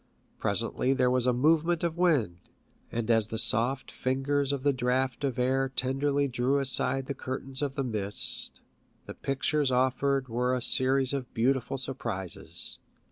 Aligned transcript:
Presently 0.39 0.93
there 0.93 1.11
was 1.11 1.27
a 1.27 1.31
movement 1.31 1.83
of 1.83 1.95
wind, 1.95 2.37
and 2.91 3.11
as 3.11 3.27
the 3.27 3.37
soft 3.37 3.91
fingers 3.91 4.51
of 4.51 4.63
the 4.63 4.73
draught 4.73 5.23
of 5.23 5.37
air 5.37 5.69
tenderly 5.69 6.27
drew 6.27 6.57
aside 6.57 7.05
the 7.05 7.13
curtains 7.13 7.61
of 7.61 7.75
the 7.75 7.83
mist, 7.83 8.61
the 9.05 9.13
pictures 9.13 9.69
offered 9.71 10.27
were 10.27 10.55
a 10.55 10.59
series 10.63 11.13
of 11.13 11.31
beautiful 11.35 11.77
surprises. 11.77 12.79